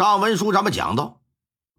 [0.00, 1.20] 上文书咱们讲到，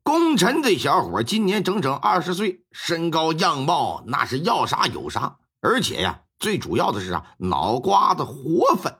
[0.03, 8.99] 功臣这小伙今年整整二十岁，身高样貌那是要啥有啥，而且呀，最主要的是啊，脑瓜子活泛。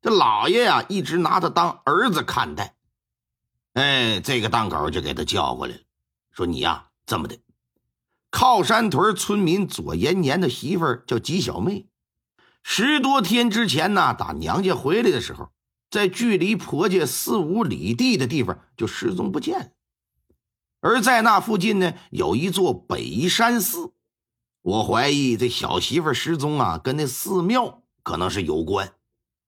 [0.00, 2.74] 这老爷呀，一直拿他当儿子看待。
[3.74, 5.80] 哎，这个当狗就给他叫过来了，
[6.30, 7.38] 说你呀，这么的，
[8.30, 11.86] 靠山屯村民左延年的媳妇儿叫吉小妹，
[12.62, 15.50] 十多天之前呢，打娘家回来的时候。
[15.92, 19.70] 在距离婆家四五里地的地方就失踪不见了，
[20.80, 23.92] 而在那附近呢，有一座北山寺。
[24.62, 28.94] 我怀疑这小媳妇失踪啊，跟那寺庙可能是有关。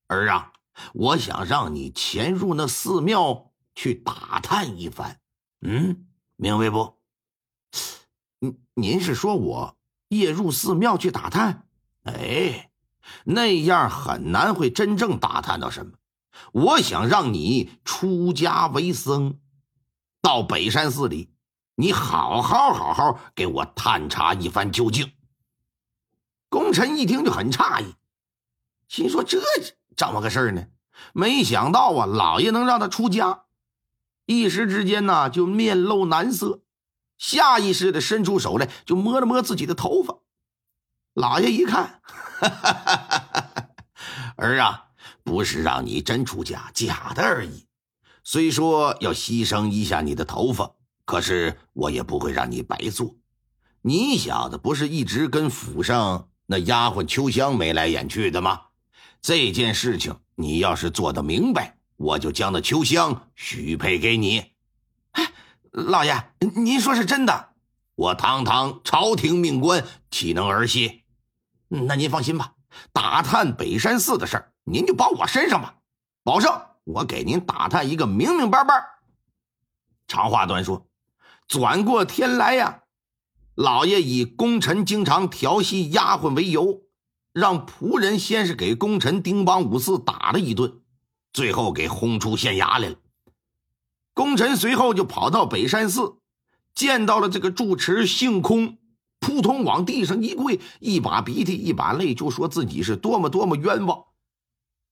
[0.09, 0.53] 儿啊，
[0.93, 5.21] 我想让你潜入那寺庙去打探一番。
[5.63, 6.05] 嗯，
[6.37, 6.99] 明白不？
[8.41, 11.67] 您您是说我夜入寺庙去打探？
[12.03, 12.71] 哎，
[13.25, 15.93] 那样很难会真正打探到什么。
[16.53, 19.39] 我想让你出家为僧，
[20.21, 21.31] 到北山寺里，
[21.77, 25.13] 你好好好好给我探查一番究竟。
[26.49, 27.95] 功臣一听就很诧异，
[28.89, 29.41] 心说这
[29.97, 30.67] 怎么个事儿呢？
[31.13, 33.45] 没想到啊，老爷能让他出家，
[34.27, 36.63] 一时之间呢就面露难色，
[37.19, 40.19] 下意识的伸出手来就摸了摸自己的头发。
[41.15, 42.01] 老爷一看，
[42.41, 43.69] 哈哈哈哈
[44.37, 44.81] 儿啊。
[45.25, 47.67] 不是让你真出家，假的而已。
[48.23, 50.71] 虽说要牺牲一下你的头发，
[51.05, 53.17] 可是我也不会让你白做。
[53.83, 58.61] 你小子不是一直跟府上那丫鬟秋香眉来眼去的吗？
[59.21, 64.53] 这件事情你要是做得明白，我就将那秋香许配给你。
[65.13, 65.33] 哎，
[65.73, 67.51] 老爷，您说是真的？
[67.95, 71.03] 我堂堂朝廷命官，岂能儿戏？
[71.69, 72.55] 那您放心吧，
[72.93, 74.54] 打探北山寺的事儿。
[74.65, 75.77] 您就包我身上吧，
[76.23, 76.51] 保证
[76.85, 78.75] 我给您打探一个明明白白。
[80.09, 80.87] 长话短说，
[81.47, 82.83] 转过天来呀，
[83.55, 86.83] 老爷以功臣经常调戏丫鬟为由，
[87.33, 90.81] 让仆人先是给功臣丁邦五四打了一顿，
[91.33, 92.97] 最后给轰出县衙来了。
[94.15, 96.19] 功臣随后就跑到北山寺，
[96.75, 98.79] 见到了这个住持姓空，
[99.21, 104.05] 扑通往地上一跪，一把鼻涕一把泪，就说自己是多么多么冤枉。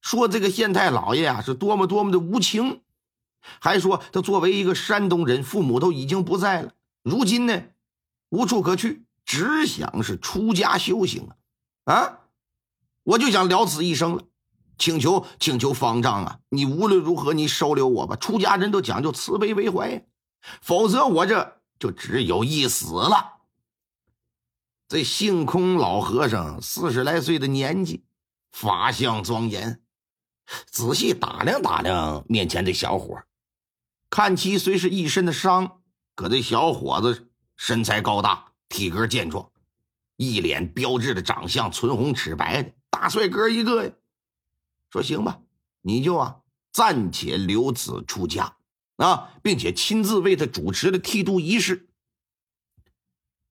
[0.02, 2.82] 说这个县太老爷啊是多么多么的无情，
[3.60, 7.62] 还说他作为一个山东人，父母都已经不在了，如今呢
[8.28, 11.28] 无处可去，只想是出家修行
[11.84, 11.94] 啊！
[11.94, 12.18] 啊，
[13.04, 14.24] 我就想了此一生了，
[14.76, 20.04] 请求请求方丈啊，你无论如何你收留我吧，出家人都讲究慈悲为怀，
[20.60, 23.38] 否则我这就只有一死了。
[24.88, 28.04] 这性空老和尚四十来岁的年纪，
[28.50, 29.80] 法相庄严。
[30.66, 33.22] 仔细打量打量面前这小伙，
[34.10, 35.80] 看其虽是一身的伤，
[36.14, 39.50] 可这小伙子身材高大，体格健壮，
[40.16, 43.92] 一脸标致的长相，唇红齿白的大帅哥一个呀。
[44.90, 45.40] 说行吧，
[45.80, 48.56] 你就啊暂且留此出家
[48.96, 51.88] 啊，并且亲自为他主持了剃度仪式。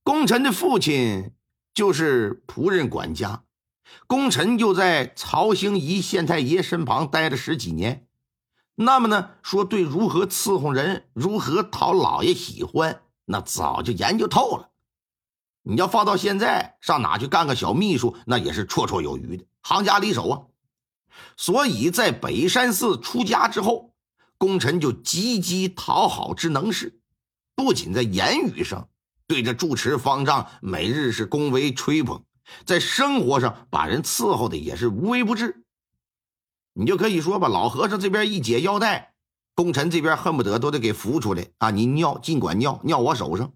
[0.04, 1.34] 功臣的父亲
[1.74, 3.44] 就是仆人管家。
[4.08, 8.08] 功臣就在曹兴仪县太爷身旁待了十几年，
[8.76, 14.70] 那么呢，说对如何伺候人，如何讨老爷喜欢，那早就研究透了。
[15.64, 20.42] 你要放到现在，上哪去干个小秘书，那也是绰绰有余的，行家里手啊。
[21.38, 23.94] 所以在北山寺出家之后，
[24.38, 27.00] 功臣就积极讨好之能事，
[27.56, 28.90] 不仅在言语上
[29.28, 32.24] 对着住持方丈每日是恭维吹捧。
[32.66, 35.64] 在生活上把人伺候的也是无微不至，
[36.74, 39.14] 你就可以说吧，老和尚这边一解腰带，
[39.56, 41.72] 功臣这边恨不得都得给扶出来啊！
[41.72, 43.52] 你尿尽管尿，尿我手上，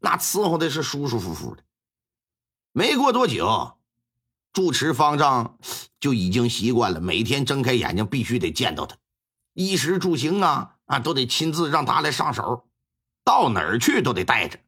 [0.00, 1.62] 那伺候的是舒舒服服的。
[2.72, 3.78] 没过多久，
[4.52, 5.58] 住持方丈
[6.00, 8.96] 就已经习惯了，每天睁开眼睛必须得见到他，
[9.54, 12.68] 衣食住行啊啊都得亲自让他来上手，
[13.24, 14.58] 到哪儿去都得带着。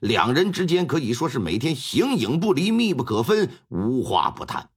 [0.00, 4.70] 两人之间可以说是每天形影不离、密不可分、无话不谈。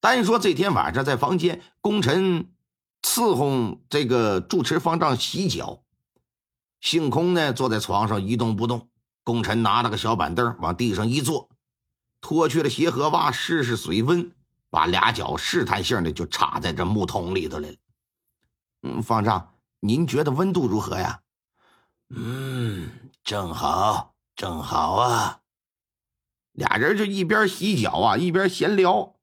[0.00, 2.48] 单说这天晚上在房间，功臣
[3.02, 5.82] 伺候这个住持方丈洗脚，
[6.80, 8.88] 星空呢坐在床上一动不动。
[9.22, 11.48] 功臣拿了个小板凳往地上一坐，
[12.20, 14.30] 脱去了鞋和袜试试水温，
[14.68, 17.76] 把俩脚试探性的就插在这木桶里头来了。
[18.82, 21.22] 嗯，方丈，您觉得温度如何呀？
[22.16, 22.90] 嗯。
[23.24, 25.40] 正好，正好啊！
[26.52, 29.16] 俩人就一边洗脚啊，一边闲聊。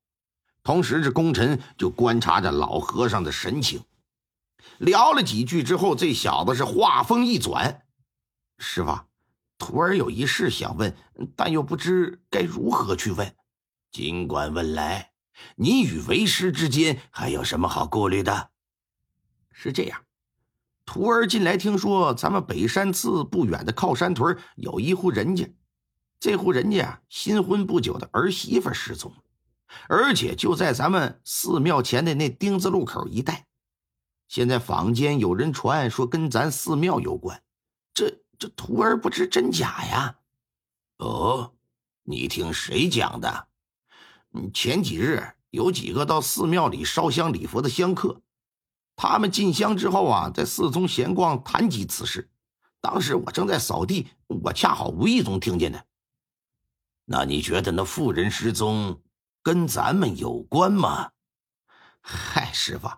[0.63, 3.83] 同时，这功臣就观察着老和尚的神情。
[4.79, 7.83] 聊了几句之后，这小子是话锋一转
[8.57, 8.99] ：“师傅，
[9.59, 10.97] 徒儿有一事想问，
[11.35, 13.35] 但又不知该如何去问。”
[13.93, 15.11] 尽管问来。
[15.55, 18.49] 你与为师之间还有什么好顾虑的？
[19.51, 20.03] 是这样，
[20.93, 25.49] 徒儿近来听说咱们北山寺不远的靠山屯有一户人家，
[26.19, 29.13] 这户人家新婚不久的儿媳妇失踪，
[29.88, 33.47] 而且就在咱们寺庙前的那丁字路口一带。
[34.27, 37.41] 现在坊间有人传说跟咱寺庙有关，
[37.93, 40.17] 这这徒儿不知真假呀。
[40.97, 41.53] 哦，
[42.03, 43.47] 你听谁讲的？
[44.53, 48.21] 前几日有几个到寺庙里烧香礼佛的香客，
[49.01, 52.30] 他们进香之后啊，在寺中闲逛，谈及此事。
[52.80, 55.83] 当时我正在扫地，我恰好无意中听见的。
[57.06, 59.01] 那你觉得那妇人失踪
[59.42, 61.09] 跟咱们有关吗？
[62.00, 62.92] 嗨，师傅，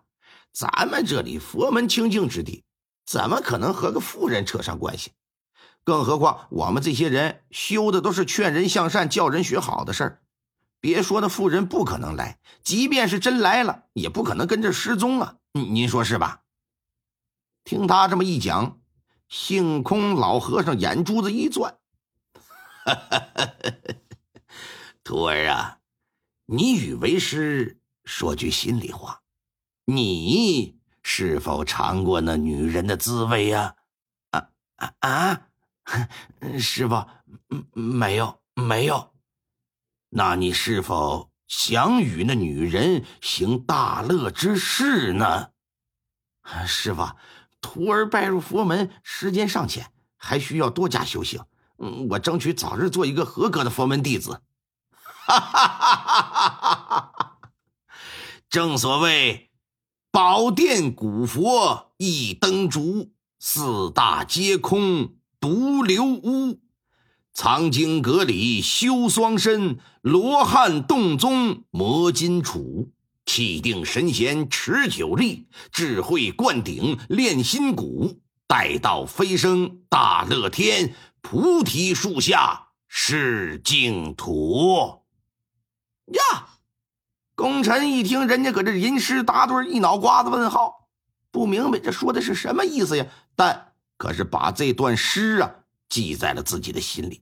[0.52, 2.66] 咱们这里佛门清净之地，
[3.06, 5.14] 怎么可能和个妇人扯上关系？
[5.86, 10.22] 更何况我们这些人修的都是劝人向善、教人学好的事儿。
[10.82, 15.38] 别说那妇人不可能来，即便是真来了，也不可能跟着失踪啊！
[15.56, 16.42] 您您说是吧？
[17.64, 18.82] 听他这么一讲，
[19.30, 21.78] 性空老和尚眼珠子一转，
[25.04, 25.80] 徒儿啊，
[26.48, 29.22] 你与为师说句心里话，
[29.86, 33.76] 你是否尝过那女人的滋味呀？
[34.32, 35.50] 啊啊啊！
[36.60, 37.06] 师傅，
[37.74, 39.14] 没有没有。
[40.10, 45.50] 那你是否想与那女人行大乐之事呢？
[46.66, 47.12] 师傅，
[47.62, 51.42] 徒儿拜入佛门时间尚浅，还需要多加修行。
[51.78, 54.42] 嗯，我争取早日做一个合格的佛门弟子。
[55.26, 57.38] 哈哈哈哈哈哈！
[58.50, 59.52] 正所谓，
[60.12, 66.62] 宝殿古佛一灯烛，四大皆空独留屋。
[67.34, 72.90] 藏经阁里修双身，罗汉洞中磨金杵。
[73.26, 78.22] 气定神闲持久力，智慧灌顶炼心骨。
[78.46, 85.02] 待到飞升大乐天，菩提树下是净土。
[86.08, 86.50] 呀！
[87.34, 90.88] 功臣一听人家搁这吟诗答对，一脑瓜子问号，
[91.32, 93.08] 不明白这说的是什么意思呀？
[93.36, 95.63] 但可是把这段诗啊。
[95.94, 97.22] 记在了自己的心里。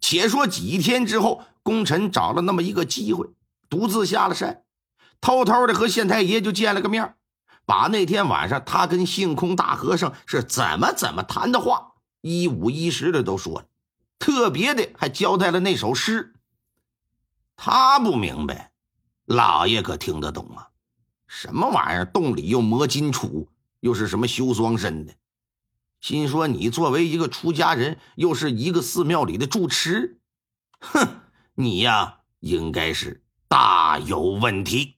[0.00, 3.28] 且说几天之后，功臣找了那么一个机会，
[3.68, 4.64] 独自下了山，
[5.20, 7.14] 偷偷的和县太爷就见了个面，
[7.64, 13.66] 把那天晚上他跟性空大和尚是怎么怎么谈的话一五一十的都说了，
[14.18, 16.34] 特别的还交代了那首诗。
[17.54, 18.72] 他不明白，
[19.26, 20.66] 老爷可听得懂啊？
[21.28, 22.04] 什么玩意儿？
[22.06, 23.46] 洞里又磨金杵，
[23.78, 25.14] 又是什么修双身的？
[26.02, 30.18] 心说：“你作为一个出家人，又是一个寺庙里的住持，
[30.80, 31.20] 哼，
[31.54, 34.96] 你呀，应该是大有问题。”